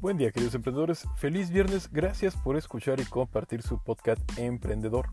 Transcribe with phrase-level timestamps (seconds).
[0.00, 5.10] Buen día queridos emprendedores, feliz viernes, gracias por escuchar y compartir su podcast Emprendedor.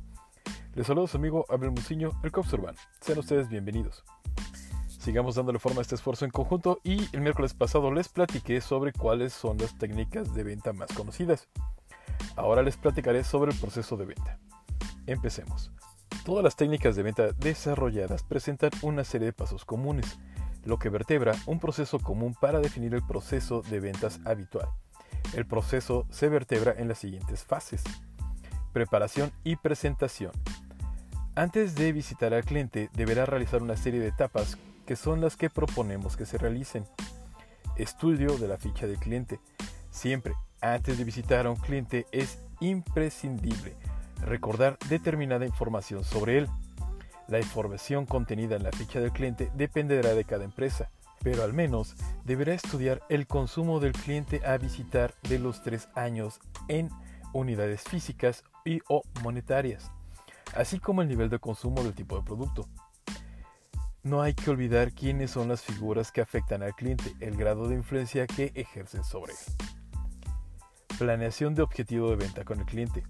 [0.75, 2.77] Les saludo a su amigo Abel Muciño, el Cops Urbano.
[3.01, 4.05] Sean ustedes bienvenidos.
[4.87, 8.93] Sigamos dándole forma a este esfuerzo en conjunto y el miércoles pasado les platiqué sobre
[8.93, 11.49] cuáles son las técnicas de venta más conocidas.
[12.37, 14.39] Ahora les platicaré sobre el proceso de venta.
[15.05, 15.69] Empecemos.
[16.23, 20.17] Todas las técnicas de venta desarrolladas presentan una serie de pasos comunes
[20.67, 24.67] lo que vertebra un proceso común para definir el proceso de ventas habitual.
[25.33, 27.83] El proceso se vertebra en las siguientes fases.
[28.73, 30.31] Preparación y presentación.
[31.35, 35.49] Antes de visitar al cliente deberá realizar una serie de etapas que son las que
[35.49, 36.85] proponemos que se realicen.
[37.75, 39.39] Estudio de la ficha del cliente.
[39.91, 43.75] Siempre, antes de visitar a un cliente es imprescindible
[44.21, 46.47] recordar determinada información sobre él.
[47.27, 50.89] La información contenida en la ficha del cliente dependerá de cada empresa,
[51.23, 56.39] pero al menos deberá estudiar el consumo del cliente a visitar de los tres años
[56.67, 56.89] en
[57.33, 59.91] unidades físicas y o monetarias,
[60.55, 62.67] así como el nivel de consumo del tipo de producto.
[64.03, 67.75] No hay que olvidar quiénes son las figuras que afectan al cliente, el grado de
[67.75, 69.67] influencia que ejercen sobre él.
[70.97, 73.03] Planeación de objetivo de venta con el cliente.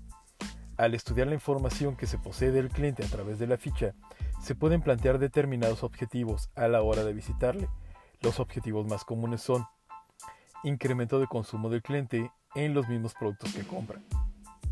[0.76, 3.94] Al estudiar la información que se posee del cliente a través de la ficha,
[4.42, 7.70] se pueden plantear determinados objetivos a la hora de visitarle.
[8.22, 9.66] Los objetivos más comunes son
[10.64, 14.00] incremento de consumo del cliente en los mismos productos que compra,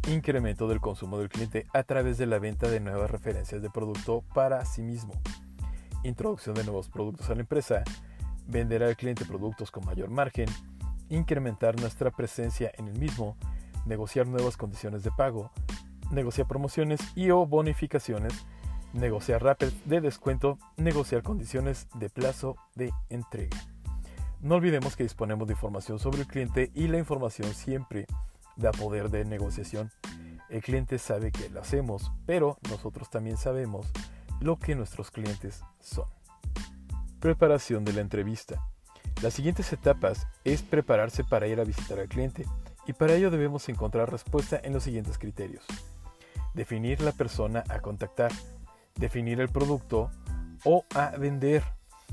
[0.09, 4.23] incremento del consumo del cliente a través de la venta de nuevas referencias de producto
[4.33, 5.13] para sí mismo,
[6.03, 7.83] introducción de nuevos productos a la empresa,
[8.47, 10.47] vender al cliente productos con mayor margen,
[11.09, 13.37] incrementar nuestra presencia en el mismo,
[13.85, 15.51] negociar nuevas condiciones de pago,
[16.11, 18.45] negociar promociones y o bonificaciones,
[18.95, 23.57] negociar rappel de descuento, negociar condiciones de plazo de entrega.
[24.41, 28.07] No olvidemos que disponemos de información sobre el cliente y la información siempre
[28.55, 29.91] da poder de negociación.
[30.49, 33.87] El cliente sabe que lo hacemos, pero nosotros también sabemos
[34.39, 36.05] lo que nuestros clientes son.
[37.19, 38.65] Preparación de la entrevista.
[39.21, 42.45] Las siguientes etapas es prepararse para ir a visitar al cliente
[42.85, 45.65] y para ello debemos encontrar respuesta en los siguientes criterios
[46.55, 48.31] definir la persona a contactar,
[48.95, 50.11] definir el producto
[50.63, 51.63] o a vender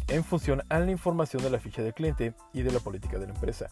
[0.08, 3.26] en función a la información de la ficha del cliente y de la política de
[3.26, 3.68] la empresa.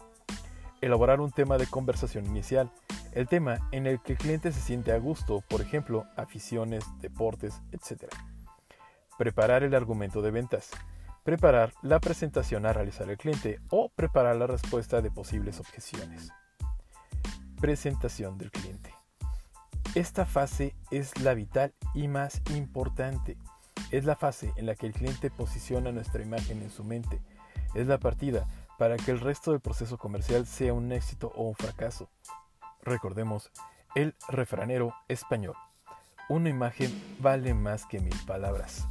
[0.79, 2.71] Elaborar un tema de conversación inicial,
[3.13, 7.61] el tema en el que el cliente se siente a gusto, por ejemplo, aficiones, deportes,
[7.71, 8.05] etc.
[9.17, 10.71] Preparar el argumento de ventas.
[11.23, 16.31] Preparar la presentación a realizar el cliente o preparar la respuesta de posibles objeciones.
[17.59, 19.00] Presentación del cliente.
[19.93, 23.35] Esta fase es la vital y más importante.
[23.91, 27.21] Es la fase en la que el cliente posiciona nuestra imagen en su mente.
[27.75, 28.47] Es la partida
[28.77, 32.09] para que el resto del proceso comercial sea un éxito o un fracaso.
[32.83, 33.51] Recordemos
[33.93, 35.55] el refranero español.
[36.29, 38.87] Una imagen vale más que mil palabras.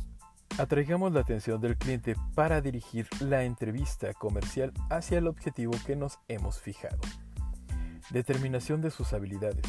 [0.58, 6.18] Atraigamos la atención del cliente para dirigir la entrevista comercial hacia el objetivo que nos
[6.28, 6.98] hemos fijado.
[8.10, 9.64] Determinación de sus habilidades.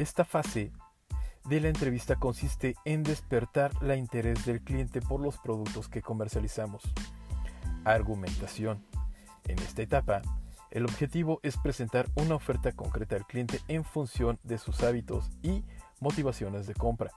[0.00, 0.72] Esta fase
[1.44, 6.82] de la entrevista consiste en despertar la interés del cliente por los productos que comercializamos.
[7.84, 8.82] Argumentación.
[9.46, 10.22] En esta etapa,
[10.70, 15.64] el objetivo es presentar una oferta concreta al cliente en función de sus hábitos y
[16.00, 17.10] motivaciones de compra,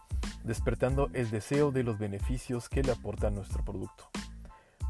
[0.43, 4.09] despertando el deseo de los beneficios que le aporta nuestro producto.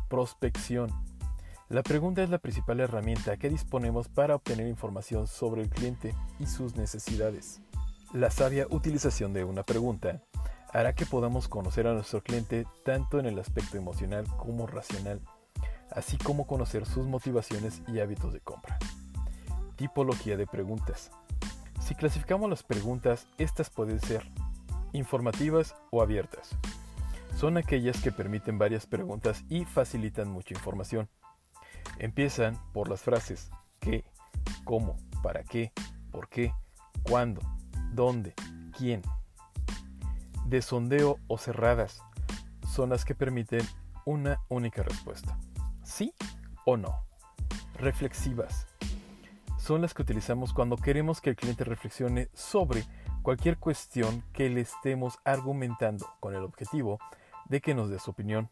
[0.10, 0.90] Prospección.
[1.70, 6.48] La pregunta es la principal herramienta que disponemos para obtener información sobre el cliente y
[6.48, 7.62] sus necesidades.
[8.13, 10.22] La sabia utilización de una pregunta
[10.72, 15.19] hará que podamos conocer a nuestro cliente tanto en el aspecto emocional como racional,
[15.90, 18.78] así como conocer sus motivaciones y hábitos de compra.
[19.78, 21.09] Tipología de preguntas.
[21.81, 24.24] Si clasificamos las preguntas, estas pueden ser
[24.91, 26.51] informativas o abiertas.
[27.35, 31.09] Son aquellas que permiten varias preguntas y facilitan mucha información.
[31.98, 33.50] Empiezan por las frases
[33.80, 34.06] qué,
[34.66, 35.71] cómo, para qué,
[36.12, 36.54] por qué,
[37.01, 37.42] cuándo,
[37.94, 38.34] dónde,
[38.78, 39.01] quién.
[40.45, 42.01] De sondeo o cerradas
[42.68, 43.62] son las que permiten
[44.06, 45.38] una única respuesta.
[45.84, 46.13] Sí
[46.66, 47.06] o no.
[47.75, 48.68] Reflexivas
[49.57, 52.84] son las que utilizamos cuando queremos que el cliente reflexione sobre
[53.22, 57.00] cualquier cuestión que le estemos argumentando con el objetivo
[57.45, 58.50] de que nos dé su opinión.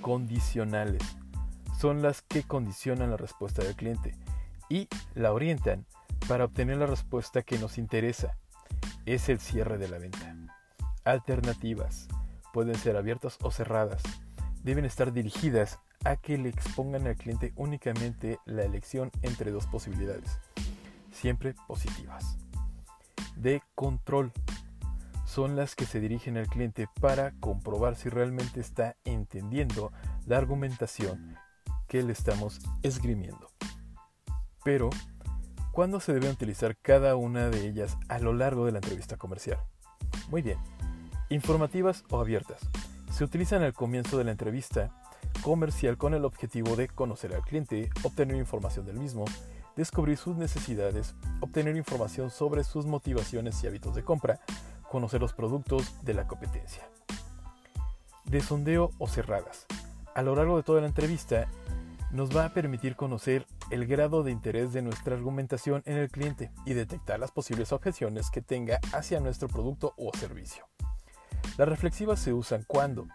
[0.00, 1.02] Condicionales
[1.78, 4.14] son las que condicionan la respuesta del cliente
[4.70, 5.86] y la orientan
[6.28, 8.36] para obtener la respuesta que nos interesa.
[9.06, 10.36] Es el cierre de la venta.
[11.04, 12.06] Alternativas.
[12.52, 14.02] Pueden ser abiertas o cerradas.
[14.62, 20.38] Deben estar dirigidas a que le expongan al cliente únicamente la elección entre dos posibilidades,
[21.10, 22.36] siempre positivas.
[23.36, 24.32] De control
[25.24, 29.92] son las que se dirigen al cliente para comprobar si realmente está entendiendo
[30.26, 31.36] la argumentación
[31.86, 33.50] que le estamos esgrimiendo.
[34.64, 34.90] Pero,
[35.78, 39.60] ¿cuándo se debe utilizar cada una de ellas a lo largo de la entrevista comercial?
[40.28, 40.58] Muy bien,
[41.28, 42.58] informativas o abiertas.
[43.12, 44.90] Se utilizan al comienzo de la entrevista
[45.40, 49.24] comercial con el objetivo de conocer al cliente, obtener información del mismo,
[49.76, 54.40] descubrir sus necesidades, obtener información sobre sus motivaciones y hábitos de compra,
[54.90, 56.88] conocer los productos de la competencia.
[58.24, 59.66] De sondeo o cerradas.
[60.16, 61.46] A lo largo de toda la entrevista,
[62.10, 66.50] nos va a permitir conocer el grado de interés de nuestra argumentación en el cliente
[66.64, 70.66] y detectar las posibles objeciones que tenga hacia nuestro producto o servicio.
[71.56, 73.06] Las reflexivas se usan cuando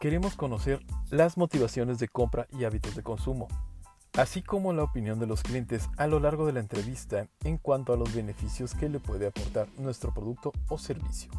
[0.00, 0.80] queremos conocer
[1.10, 3.48] las motivaciones de compra y hábitos de consumo,
[4.14, 7.92] así como la opinión de los clientes a lo largo de la entrevista en cuanto
[7.92, 11.30] a los beneficios que le puede aportar nuestro producto o servicio.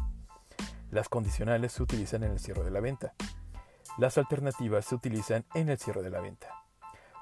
[0.90, 3.14] Las condicionales se utilizan en el cierre de la venta.
[3.98, 6.48] Las alternativas se utilizan en el cierre de la venta.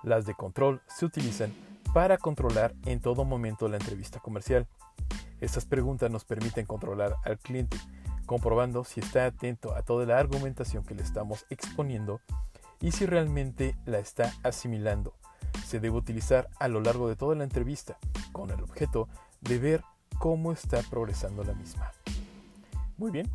[0.06, 1.52] Las de control se utilizan
[1.92, 4.68] para controlar en todo momento la entrevista comercial.
[5.40, 7.76] Estas preguntas nos permiten controlar al cliente,
[8.24, 12.20] comprobando si está atento a toda la argumentación que le estamos exponiendo
[12.80, 15.12] y si realmente la está asimilando.
[15.66, 17.98] Se debe utilizar a lo largo de toda la entrevista,
[18.30, 19.08] con el objeto
[19.40, 19.82] de ver
[20.20, 21.90] cómo está progresando la misma.
[22.96, 23.28] Muy bien,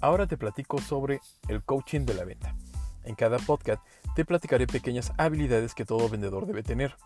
[0.00, 2.56] ahora te platico sobre el coaching de la venta.
[3.04, 3.82] En cada podcast
[4.16, 6.96] te platicaré pequeñas habilidades que todo vendedor debe tener.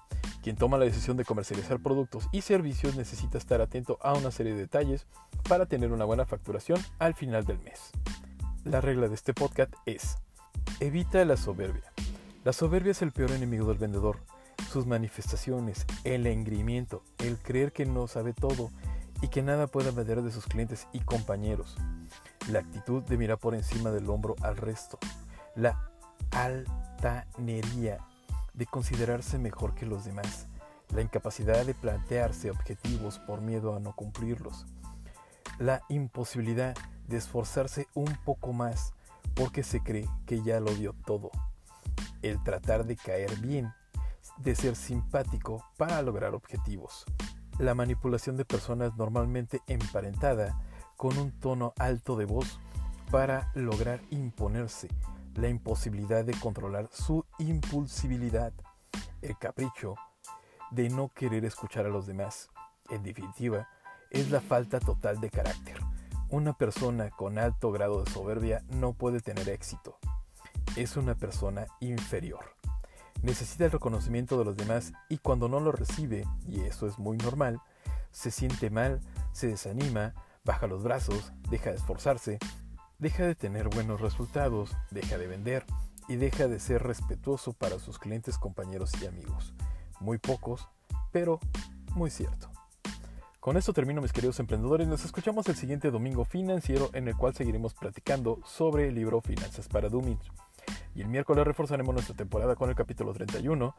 [0.45, 4.55] Quien toma la decisión de comercializar productos y servicios necesita estar atento a una serie
[4.55, 5.09] de detalles
[5.49, 7.91] para tener una buena facturación al final del mes.
[8.63, 10.19] La regla de este podcast es,
[10.79, 11.93] evita la soberbia.
[12.45, 14.19] La soberbia es el peor enemigo del vendedor.
[14.71, 18.71] Sus manifestaciones, el engrimiento, el creer que no sabe todo
[19.21, 21.77] y que nada puede vender de sus clientes y compañeros.
[22.53, 25.01] La actitud de mirar por encima del hombro al resto.
[25.57, 25.91] La
[28.55, 30.47] de considerarse mejor que los demás,
[30.95, 34.67] la incapacidad de plantearse objetivos por miedo a no cumplirlos,
[35.59, 36.77] la imposibilidad
[37.07, 38.93] de esforzarse un poco más
[39.35, 41.31] porque se cree que ya lo dio todo,
[42.23, 43.73] el tratar de caer bien,
[44.39, 47.05] de ser simpático para lograr objetivos,
[47.59, 50.61] la manipulación de personas normalmente emparentada
[50.97, 52.61] con un tono alto de voz
[53.11, 54.89] para lograr imponerse,
[55.35, 58.53] la imposibilidad de controlar su impulsibilidad,
[59.23, 59.95] el capricho
[60.71, 62.49] de no querer escuchar a los demás.
[62.89, 63.69] En definitiva,
[64.11, 65.79] es la falta total de carácter.
[66.29, 69.99] Una persona con alto grado de soberbia no puede tener éxito.
[70.77, 72.57] Es una persona inferior.
[73.23, 77.17] Necesita el reconocimiento de los demás y cuando no lo recibe, y eso es muy
[77.19, 77.61] normal,
[78.13, 79.01] se siente mal,
[79.33, 82.39] se desanima, baja los brazos, deja de esforzarse,
[83.01, 85.65] deja de tener buenos resultados, deja de vender
[86.07, 89.55] y deja de ser respetuoso para sus clientes, compañeros y amigos.
[90.01, 90.69] Muy pocos,
[91.11, 91.41] pero
[91.95, 92.51] muy cierto.
[93.41, 97.35] Con esto termino mis queridos emprendedores, nos escuchamos el siguiente domingo financiero en el cual
[97.35, 100.21] seguiremos platicando sobre el libro Finanzas para Dummies.
[100.95, 103.75] Y el miércoles reforzaremos nuestra temporada con el capítulo 31,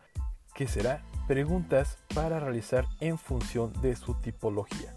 [0.55, 4.95] que será preguntas para realizar en función de su tipología.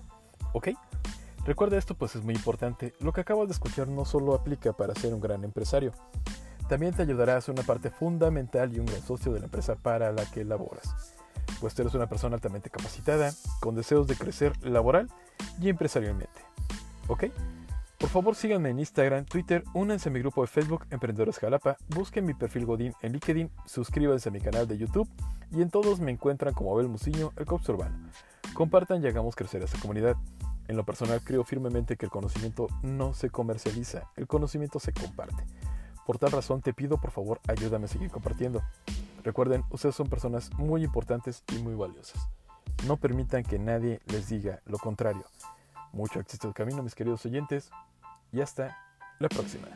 [0.55, 0.69] ¿Ok?
[1.45, 4.95] Recuerda esto pues es muy importante, lo que acabas de escuchar no solo aplica para
[4.95, 5.93] ser un gran empresario,
[6.69, 9.75] también te ayudará a ser una parte fundamental y un gran socio de la empresa
[9.77, 11.15] para la que laboras,
[11.61, 15.11] pues eres una persona altamente capacitada, con deseos de crecer laboral
[15.61, 16.41] y empresarialmente.
[17.09, 17.25] ¿Ok?
[17.99, 22.25] Por favor síganme en Instagram, Twitter, únanse a mi grupo de Facebook Emprendedores Jalapa, busquen
[22.25, 25.09] mi perfil Godín en LinkedIn, suscríbanse a mi canal de YouTube
[25.51, 28.11] y en todos me encuentran como Abel Muciño, el Cops Urbano.
[28.55, 30.17] Compartan y hagamos crecer esta comunidad.
[30.69, 35.45] En lo personal creo firmemente que el conocimiento no se comercializa, el conocimiento se comparte.
[36.07, 38.63] Por tal razón te pido por favor ayúdame a seguir compartiendo.
[39.23, 42.29] Recuerden, ustedes son personas muy importantes y muy valiosas.
[42.87, 45.25] No permitan que nadie les diga lo contrario.
[45.93, 47.71] Mucho éxito de camino mis queridos oyentes
[48.33, 48.77] y hasta
[49.19, 49.69] la próxima.